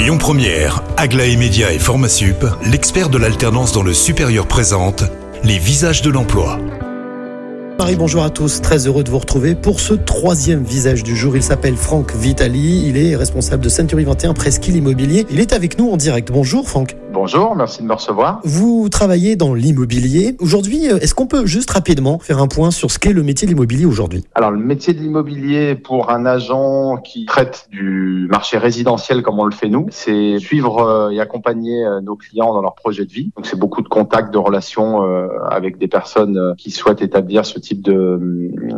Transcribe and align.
Lyon 0.00 0.16
Première, 0.16 0.82
Aglaé 0.96 1.36
Média 1.36 1.74
et 1.74 1.78
Formasup, 1.78 2.46
l'expert 2.64 3.10
de 3.10 3.18
l'alternance 3.18 3.72
dans 3.72 3.82
le 3.82 3.92
supérieur 3.92 4.46
présente 4.46 5.04
les 5.44 5.58
visages 5.58 6.00
de 6.00 6.08
l'emploi. 6.08 6.58
Marie, 7.78 7.96
bonjour 7.96 8.22
à 8.22 8.30
tous. 8.30 8.62
Très 8.62 8.86
heureux 8.86 9.04
de 9.04 9.10
vous 9.10 9.18
retrouver 9.18 9.54
pour 9.54 9.78
ce 9.78 9.92
troisième 9.92 10.64
visage 10.64 11.02
du 11.02 11.14
jour. 11.14 11.36
Il 11.36 11.42
s'appelle 11.42 11.76
Franck 11.76 12.14
Vitali. 12.14 12.86
Il 12.86 12.96
est 12.96 13.14
responsable 13.14 13.62
de 13.62 13.68
Century 13.68 14.04
21 14.04 14.32
Presqu'île 14.32 14.76
Immobilier. 14.76 15.26
Il 15.30 15.38
est 15.38 15.52
avec 15.52 15.78
nous 15.78 15.90
en 15.90 15.98
direct. 15.98 16.32
Bonjour 16.32 16.66
Franck. 16.66 16.96
Bonjour, 17.12 17.56
merci 17.56 17.82
de 17.82 17.88
me 17.88 17.92
recevoir. 17.92 18.40
Vous 18.44 18.88
travaillez 18.88 19.34
dans 19.34 19.52
l'immobilier. 19.52 20.36
Aujourd'hui, 20.38 20.88
euh, 20.88 20.98
est-ce 20.98 21.12
qu'on 21.12 21.26
peut 21.26 21.44
juste 21.44 21.70
rapidement 21.70 22.20
faire 22.20 22.38
un 22.38 22.46
point 22.46 22.70
sur 22.70 22.92
ce 22.92 23.00
qu'est 23.00 23.12
le 23.12 23.24
métier 23.24 23.46
de 23.46 23.50
l'immobilier 23.50 23.84
aujourd'hui? 23.84 24.24
Alors, 24.36 24.52
le 24.52 24.58
métier 24.58 24.94
de 24.94 25.00
l'immobilier 25.00 25.74
pour 25.74 26.10
un 26.10 26.24
agent 26.24 26.98
qui 26.98 27.26
traite 27.26 27.66
du 27.72 28.28
marché 28.30 28.58
résidentiel 28.58 29.22
comme 29.22 29.40
on 29.40 29.44
le 29.44 29.50
fait 29.50 29.68
nous, 29.68 29.86
c'est 29.90 30.38
suivre 30.38 30.82
euh, 30.82 31.10
et 31.10 31.20
accompagner 31.20 31.84
euh, 31.84 32.00
nos 32.00 32.14
clients 32.14 32.54
dans 32.54 32.62
leur 32.62 32.76
projet 32.76 33.04
de 33.04 33.12
vie. 33.12 33.32
Donc, 33.36 33.46
c'est 33.46 33.58
beaucoup 33.58 33.82
de 33.82 33.88
contacts, 33.88 34.32
de 34.32 34.38
relations 34.38 35.02
avec 35.48 35.78
des 35.78 35.88
personnes 35.88 36.54
qui 36.56 36.70
souhaitent 36.70 37.02
établir 37.02 37.44
ce 37.44 37.58
type 37.58 37.82
de, 37.82 38.18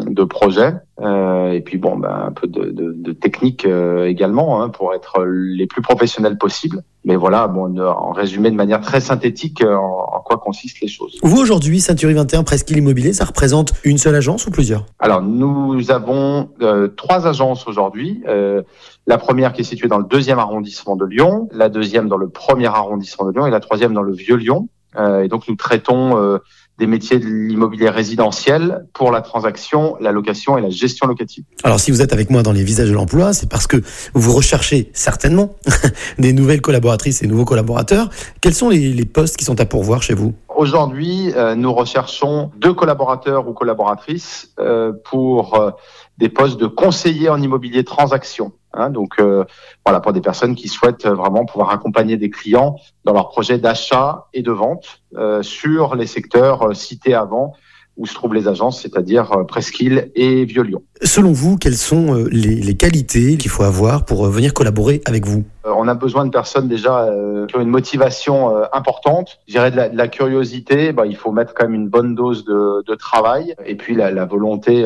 de 0.07 0.25
projet. 0.25 0.75
Et 1.03 1.61
puis, 1.65 1.79
bon, 1.79 1.97
ben, 1.97 2.27
un 2.27 2.33
peu 2.33 2.47
de, 2.47 2.71
de, 2.71 2.93
de 2.93 3.13
technique 3.13 3.67
également 3.67 4.63
hein, 4.63 4.69
pour 4.69 4.95
être 4.95 5.25
les 5.25 5.67
plus 5.67 5.83
professionnels 5.83 6.39
possibles. 6.39 6.83
Mais 7.05 7.17
voilà, 7.17 7.49
bon, 7.49 7.77
en 7.81 8.13
résumé 8.13 8.51
de 8.51 8.55
manière 8.55 8.81
très 8.81 9.01
synthétique, 9.01 9.63
euh, 9.63 9.75
en, 9.75 10.21
quoi 10.25 10.39
consistent 10.39 10.81
les 10.81 10.89
choses. 10.89 11.19
Vous 11.23 11.41
aujourd'hui, 11.41 11.81
Century 11.81 12.15
21 12.15 12.45
Presqu'île 12.45 12.79
Immobilier, 12.79 13.13
ça 13.13 13.25
représente 13.25 13.73
une 13.83 13.99
seule 13.99 14.15
agence 14.15 14.47
ou 14.47 14.53
plusieurs? 14.53 14.87
Alors 15.01 15.21
nous 15.21 15.91
avons 15.91 16.51
euh, 16.61 16.87
trois 16.89 17.27
agences 17.27 17.67
aujourd'hui. 17.67 18.23
Euh, 18.29 18.63
la 19.09 19.19
première 19.19 19.53
qui 19.53 19.63
est 19.63 19.65
située 19.65 19.89
dans 19.89 19.99
le 19.99 20.05
deuxième 20.05 20.39
arrondissement 20.39 20.95
de 20.95 21.05
Lyon, 21.05 21.49
la 21.51 21.69
deuxième 21.69 22.07
dans 22.07 22.17
le 22.17 22.29
premier 22.29 22.67
arrondissement 22.67 23.27
de 23.27 23.33
Lyon 23.33 23.47
et 23.47 23.51
la 23.51 23.61
troisième 23.61 23.95
dans 23.95 24.03
le 24.03 24.13
vieux 24.13 24.37
Lyon. 24.37 24.69
et 24.97 25.27
donc 25.27 25.49
nous 25.49 25.57
traitons 25.57 26.39
des 26.79 26.87
métiers 26.87 27.19
de 27.19 27.27
l'immobilier 27.27 27.91
résidentiel 27.91 28.87
pour 28.93 29.13
la 29.13 29.21
transaction, 29.21 29.97
la 30.01 30.11
location 30.11 30.57
et 30.57 30.63
la 30.63 30.71
gestion 30.71 31.07
locative. 31.07 31.45
Alors 31.65 31.79
si 31.79 31.91
vous 31.91 32.03
êtes 32.03 32.13
avec 32.13 32.31
moi 32.31 32.43
dans 32.43 32.53
les 32.53 32.65
visages 32.65 32.89
de 32.89 32.95
l'emploi, 32.95 33.33
c'est 33.33 33.49
parce 33.49 33.67
que 33.67 33.83
vous 34.15 34.33
recherchez 34.33 34.91
certainement 34.93 35.55
des 36.19 36.33
nouvelles 36.33 36.63
collaboratrices 36.63 37.23
et 37.23 37.27
nouveaux 37.27 37.45
collaborateurs. 37.45 38.09
Quels 38.41 38.55
sont 38.55 38.71
les, 38.71 39.05
postes 39.05 39.37
qui 39.37 39.45
sont 39.45 39.61
à 39.61 39.67
pourvoir 39.67 40.03
chez 40.03 40.15
vous? 40.15 40.33
Aujourd'hui, 40.57 41.33
euh, 41.35 41.55
nous 41.55 41.73
recherchons 41.73 42.51
deux 42.57 42.73
collaborateurs 42.73 43.49
ou 43.49 43.53
collaboratrices 43.53 44.53
euh, 44.59 44.93
pour 45.05 45.55
euh, 45.55 45.71
des 46.19 46.29
postes 46.29 46.59
de 46.59 46.67
conseiller 46.67 47.29
en 47.29 47.41
immobilier 47.41 47.85
transaction. 47.85 48.53
Hein, 48.75 48.89
donc 48.89 49.15
euh, 49.21 49.45
voilà 49.85 50.01
pour 50.01 50.15
des 50.15 50.23
personnes 50.23 50.55
qui 50.55 50.69
souhaitent 50.69 51.07
vraiment 51.07 51.45
pouvoir 51.45 51.71
accompagner 51.71 52.17
des 52.17 52.31
clients 52.31 52.77
dans 53.05 53.13
leurs 53.13 53.29
projets 53.29 53.59
d'achat 53.59 54.29
et 54.33 54.43
de 54.43 54.51
vente 54.51 55.03
euh, 55.15 55.43
sur 55.43 55.95
les 55.95 56.07
secteurs 56.07 56.63
euh, 56.63 56.73
cités 56.73 57.13
avant 57.13 57.53
où 57.99 58.07
se 58.07 58.15
trouvent 58.15 58.33
les 58.33 58.49
agences, 58.49 58.81
c'est-à-dire 58.81 59.31
euh, 59.33 59.45
Presqu'île 59.45 60.11
et 60.15 60.47
Vieux-Lyon. 60.47 60.83
Selon 61.03 61.33
vous, 61.33 61.59
quelles 61.59 61.77
sont 61.77 62.15
euh, 62.15 62.29
les, 62.33 62.55
les 62.55 62.75
qualités 62.75 63.37
qu'il 63.37 63.51
faut 63.51 63.65
avoir 63.65 64.07
pour 64.07 64.25
venir 64.29 64.55
collaborer 64.55 65.03
avec 65.05 65.27
vous? 65.27 65.45
On 65.65 65.87
a 65.87 65.95
besoin 65.95 66.25
de 66.25 66.31
personnes 66.31 66.67
déjà 66.67 67.09
qui 67.47 67.57
ont 67.57 67.61
une 67.61 67.69
motivation 67.69 68.53
importante. 68.73 69.39
Je 69.47 69.53
dirais 69.53 69.71
de 69.71 69.77
la, 69.77 69.89
de 69.89 69.97
la 69.97 70.09
curiosité, 70.09 70.93
bah, 70.93 71.07
il 71.07 71.15
faut 71.15 71.31
mettre 71.31 71.55
quand 71.55 71.67
même 71.67 71.75
une 71.75 71.89
bonne 71.89 72.17
dose 72.17 72.45
de, 72.45 72.83
de 72.85 72.95
travail 72.97 73.55
et 73.65 73.77
puis 73.77 73.95
la, 73.95 74.11
la 74.11 74.25
volonté, 74.25 74.83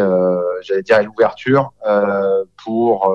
j'allais 0.62 0.82
dire, 0.82 0.98
et 1.00 1.04
l'ouverture 1.04 1.72
pour 2.62 3.10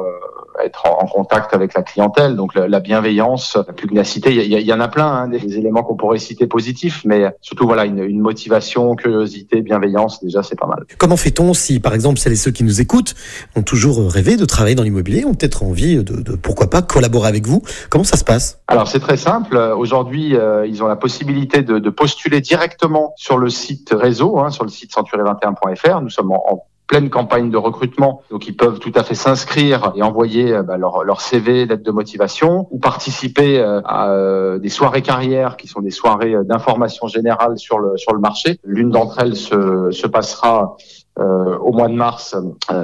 être 0.64 0.86
en, 0.86 1.06
contact 1.08 1.54
avec 1.54 1.74
la 1.74 1.84
clientèle, 1.84 2.36
donc 2.36 2.56
la, 2.56 2.80
bienveillance, 2.80 3.56
la 3.56 3.74
pugnacité. 3.74 4.34
Il 4.34 4.42
y, 4.42 4.64
y, 4.64 4.74
en 4.74 4.80
a 4.80 4.88
plein, 4.88 5.08
hein, 5.08 5.28
des, 5.28 5.58
éléments 5.58 5.84
qu'on 5.84 5.96
pourrait 5.96 6.20
citer 6.20 6.48
positifs, 6.48 7.02
mais 7.06 7.26
surtout 7.42 7.66
voilà 7.66 7.86
une, 7.86 8.00
une 8.00 8.22
motivation, 8.22 8.96
curiosité, 8.96 9.62
bienveillance. 9.62 10.24
Déjà, 10.24 10.44
c'est 10.44 10.58
pas 10.58 10.68
mal. 10.68 10.86
Comment 10.98 11.18
fait-on 11.18 11.54
si, 11.54 11.80
par 11.80 11.94
exemple, 11.94 12.20
celles 12.20 12.34
et 12.34 12.38
ceux 12.38 12.52
qui 12.52 12.64
nous 12.64 12.82
écoutent 12.82 13.16
ont 13.56 13.64
toujours 13.64 14.10
rêvé 14.10 14.38
de 14.38 14.46
travailler 14.46 14.76
dans 14.76 14.84
l'immobilier, 14.84 15.26
ont 15.26 15.34
peut-être 15.34 15.64
envie 15.64 15.98
de, 15.98 16.22
de, 16.22 16.36
pourquoi 16.36 16.70
pas 16.70 16.82
collaborer 16.82 17.28
avec 17.28 17.48
vous? 17.48 17.62
Comment 17.90 18.04
ça 18.04 18.18
se 18.18 18.24
passe? 18.24 18.62
Alors 18.68 18.88
c'est 18.88 19.00
très 19.00 19.18
simple. 19.18 19.58
Aujourd'hui, 19.58 20.36
euh, 20.36 20.66
ils 20.66 20.84
ont 20.84 20.88
la 20.88 20.96
possibilité 20.96 21.62
de, 21.62 21.80
de, 21.80 21.90
postuler 21.90 22.42
directement 22.42 23.14
sur 23.18 23.38
le 23.38 23.50
site 23.50 23.90
réseau, 23.92 24.40
hein, 24.40 24.50
sur 24.50 24.64
le 24.64 24.70
site 24.70 24.92
century21.fr. 24.94 26.02
Nous 26.02 26.10
sommes 26.10 26.32
en, 26.32 26.44
en 26.50 26.64
pleine 26.92 27.10
campagne 27.10 27.50
de 27.50 27.56
recrutement, 27.56 28.22
donc 28.30 28.50
ils 28.50 28.56
peuvent 28.56 28.80
tout 28.80 28.92
à 28.96 29.04
fait 29.04 29.16
s'inscrire 29.16 29.94
et 29.96 30.04
envoyer 30.04 30.52
euh, 30.52 30.62
bah, 30.62 30.76
leur, 30.76 31.06
leur, 31.06 31.22
CV, 31.22 31.66
lettre 31.66 31.84
de 31.84 31.92
motivation, 31.92 32.68
ou 32.70 32.80
participer 32.80 33.60
euh, 33.60 33.80
à 33.86 34.10
euh, 34.10 34.60
des 34.60 34.68
soirées 34.68 35.02
carrières 35.02 35.56
qui 35.56 35.68
sont 35.68 35.80
des 35.80 35.90
soirées 35.90 36.36
d'information 36.44 37.08
générale 37.08 37.58
sur 37.58 37.80
le 37.80 37.96
sur 37.96 38.14
le 38.14 38.20
marché. 38.20 38.60
L'une 38.66 38.90
d'entre 38.90 39.20
elles 39.20 39.38
se, 39.38 39.90
se 39.92 40.06
passera 40.06 40.76
euh, 41.18 41.58
au 41.60 41.72
mois 41.72 41.88
de 41.88 41.94
mars, 41.94 42.36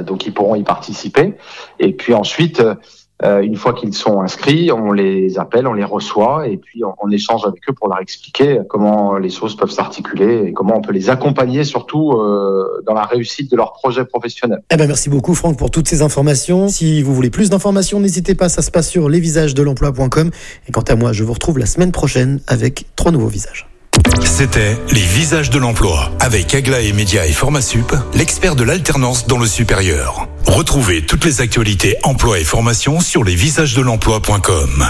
donc 0.05 0.25
ils 0.25 0.33
pourront 0.33 0.55
y 0.55 0.63
participer. 0.63 1.35
Et 1.79 1.91
puis 1.91 2.13
ensuite, 2.13 2.63
euh, 3.23 3.41
une 3.41 3.55
fois 3.55 3.73
qu'ils 3.73 3.93
sont 3.93 4.21
inscrits, 4.21 4.71
on 4.71 4.91
les 4.91 5.39
appelle, 5.39 5.67
on 5.67 5.73
les 5.73 5.83
reçoit 5.83 6.47
et 6.47 6.57
puis 6.57 6.83
on, 6.83 7.09
échange 7.09 7.45
avec 7.45 7.61
eux 7.69 7.73
pour 7.73 7.87
leur 7.87 7.99
expliquer 7.99 8.59
comment 8.69 9.17
les 9.17 9.29
choses 9.29 9.55
peuvent 9.55 9.71
s'articuler 9.71 10.47
et 10.47 10.53
comment 10.53 10.77
on 10.77 10.81
peut 10.81 10.91
les 10.91 11.09
accompagner 11.09 11.63
surtout 11.63 12.11
euh, 12.11 12.83
dans 12.85 12.93
la 12.93 13.03
réussite 13.03 13.49
de 13.49 13.55
leur 13.55 13.73
projet 13.73 14.05
professionnel. 14.05 14.61
Eh 14.69 14.75
ben 14.75 14.87
merci 14.87 15.09
beaucoup 15.09 15.33
Franck 15.33 15.57
pour 15.57 15.71
toutes 15.71 15.87
ces 15.87 16.01
informations. 16.01 16.67
Si 16.67 17.01
vous 17.01 17.15
voulez 17.15 17.29
plus 17.29 17.49
d'informations, 17.49 17.99
n'hésitez 17.99 18.35
pas, 18.35 18.49
ça 18.49 18.61
se 18.61 18.69
passe 18.69 18.89
sur 18.89 19.09
lesvisagesdelemploi.com 19.09 20.31
et 20.67 20.71
quant 20.71 20.81
à 20.81 20.95
moi, 20.95 21.13
je 21.13 21.23
vous 21.23 21.33
retrouve 21.33 21.57
la 21.57 21.65
semaine 21.65 21.91
prochaine 21.91 22.41
avec 22.47 22.85
trois 22.95 23.11
nouveaux 23.11 23.27
visages. 23.27 23.67
C'était 24.23 24.77
Les 24.91 25.01
Visages 25.01 25.49
de 25.49 25.57
l'Emploi 25.57 26.11
avec 26.19 26.53
Aglaé 26.53 26.93
Média 26.93 27.25
et 27.25 27.31
Formasup, 27.31 27.95
l'expert 28.13 28.55
de 28.55 28.63
l'alternance 28.63 29.27
dans 29.27 29.37
le 29.37 29.47
supérieur. 29.47 30.27
Retrouvez 30.45 31.05
toutes 31.05 31.25
les 31.25 31.41
actualités 31.41 31.97
emploi 32.03 32.39
et 32.39 32.43
formation 32.43 32.99
sur 32.99 33.23
lesvisagesdelemploi.com. 33.23 34.87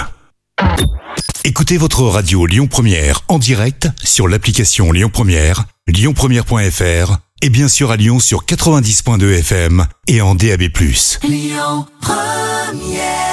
Écoutez 1.44 1.78
votre 1.78 2.04
radio 2.04 2.46
Lyon 2.46 2.68
Première 2.68 3.22
en 3.28 3.40
direct 3.40 3.88
sur 4.04 4.28
l'application 4.28 4.92
Lyon 4.92 5.10
Première, 5.12 5.66
lyonpremière.fr 5.88 7.18
et 7.42 7.50
bien 7.50 7.68
sûr 7.68 7.92
à 7.92 7.96
Lyon 7.98 8.20
sur 8.20 8.46
90.2 8.46 9.40
FM 9.40 9.86
et 10.08 10.22
en 10.22 10.36
DAB+. 10.36 10.64
Lyon 11.24 11.86
Première 12.02 13.27